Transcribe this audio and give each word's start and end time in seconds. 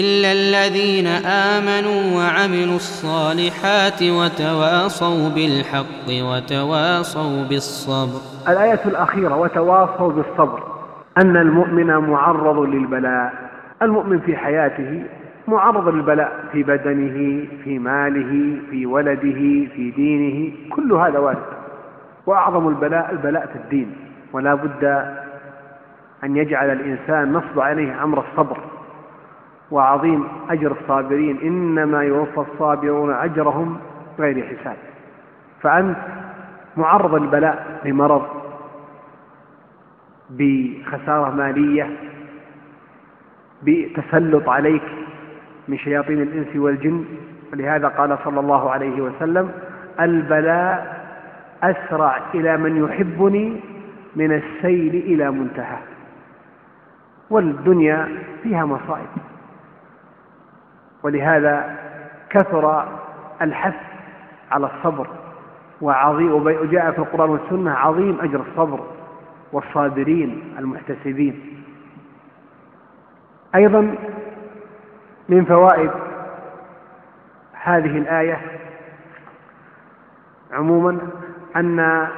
إلا 0.00 0.32
الذين 0.32 1.06
آمنوا 1.26 2.02
وعملوا 2.16 2.76
الصالحات 2.76 4.02
وتواصوا 4.02 5.28
بالحق 5.34 6.08
وتواصوا 6.28 7.44
بالصبر. 7.48 8.20
الآية 8.48 8.80
الأخيرة 8.86 9.36
وتواصوا 9.36 10.12
بالصبر 10.12 10.62
أن 11.18 11.36
المؤمن 11.36 11.86
معرض 11.86 12.58
للبلاء. 12.58 13.32
المؤمن 13.82 14.20
في 14.20 14.36
حياته 14.36 15.04
معرض 15.48 15.88
للبلاء 15.88 16.32
في 16.52 16.62
بدنه 16.62 17.46
في 17.64 17.78
ماله 17.78 18.56
في 18.70 18.86
ولده 18.86 19.68
في 19.74 19.92
دينه 19.96 20.52
كل 20.70 20.92
هذا 20.92 21.18
وارد. 21.18 21.44
وأعظم 22.26 22.68
البلاء 22.68 23.10
البلاء 23.10 23.46
في 23.46 23.56
الدين. 23.56 23.96
ولا 24.32 24.54
بد 24.54 24.84
أن 26.24 26.36
يجعل 26.36 26.70
الإنسان 26.70 27.32
نصب 27.32 27.60
عليه 27.60 28.04
أمر 28.04 28.24
الصبر. 28.30 28.58
وعظيم 29.74 30.28
أجر 30.50 30.72
الصابرين 30.72 31.38
إنما 31.42 32.02
يوفى 32.02 32.38
الصابرون 32.40 33.14
أجرهم 33.14 33.78
بغير 34.18 34.46
حساب. 34.46 34.76
فأنت 35.62 35.96
معرض 36.76 37.14
للبلاء 37.14 37.80
بمرض 37.84 38.26
بخسارة 40.30 41.30
مالية 41.30 41.90
بتسلط 43.62 44.48
عليك 44.48 44.82
من 45.68 45.78
شياطين 45.78 46.22
الإنس 46.22 46.56
والجن. 46.56 47.04
ولهذا 47.52 47.88
قال 47.88 48.18
صلى 48.24 48.40
الله 48.40 48.70
عليه 48.70 49.00
وسلم 49.02 49.52
البلاء 50.00 51.04
أسرع 51.62 52.20
إلى 52.34 52.56
من 52.56 52.84
يحبني 52.84 53.60
من 54.16 54.32
السيل 54.32 54.94
إلى 54.94 55.30
منتهى. 55.30 55.78
والدنيا 57.30 58.08
فيها 58.42 58.64
مصائب. 58.64 59.33
ولهذا 61.04 61.76
كثر 62.30 62.88
الحث 63.42 63.74
على 64.52 64.66
الصبر. 64.76 65.06
وعظيم 65.80 66.32
وجاء 66.34 66.90
في 66.90 66.98
القرآن 66.98 67.30
والسنة 67.30 67.70
عظيم 67.70 68.20
أجر 68.20 68.40
الصبر 68.40 68.80
والصابرين 69.52 70.54
المحتسبين. 70.58 71.62
أيضا 73.54 73.94
من 75.28 75.44
فوائد 75.44 75.90
هذه 77.52 77.98
الآية 77.98 78.40
عموما 80.52 80.98
أن 81.56 82.08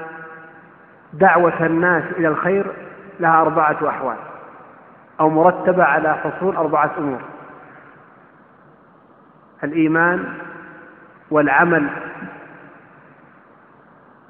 دعوة 1.13 1.67
الناس 1.67 2.05
إلى 2.19 2.29
الخير 2.29 2.67
لها 3.21 3.41
أربعة 3.41 3.89
أحوال 3.89 4.17
أو 5.21 5.31
مرتبة 5.31 5.85
على 5.85 6.15
حصول 6.15 6.57
أربعة 6.57 6.91
أمور. 6.99 7.21
الإيمان 9.65 10.35
والعمل 11.31 11.91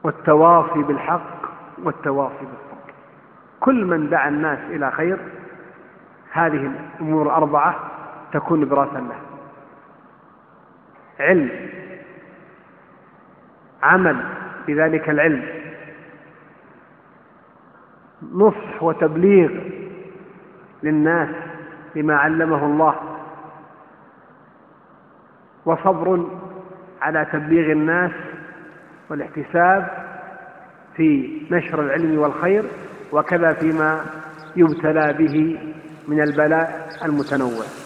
والتواصي 0.05 0.83
بالحق 0.83 1.37
والتواصي 1.83 2.35
بالصبر. 2.39 2.93
كل 3.61 3.85
من 3.85 4.11
دعا 4.11 4.29
الناس 4.29 4.59
إلى 4.71 4.91
خير 4.91 5.19
هذه 6.33 6.71
الأمور 7.01 7.27
الأربعة 7.27 7.77
تكون 8.33 8.69
براسا 8.69 8.99
له. 8.99 9.17
علم 11.21 11.51
عمل 13.83 14.25
بذلك 14.67 15.11
العلم. 15.11 15.45
نصح 18.33 18.83
وتبليغ 18.83 19.51
للناس 20.83 21.29
بما 21.95 22.17
علمه 22.17 22.67
الله. 22.67 22.95
وصبر 25.67 26.27
على 27.01 27.27
تبليغ 27.33 27.73
الناس 27.73 28.13
والاحتساب 29.11 29.89
في 30.97 31.41
نشر 31.51 31.81
العلم 31.81 32.19
والخير 32.19 32.65
وكذا 33.13 33.53
فيما 33.53 34.05
يبتلى 34.57 35.13
به 35.13 35.59
من 36.09 36.23
البلاء 36.23 36.89
المتنوع. 37.05 37.86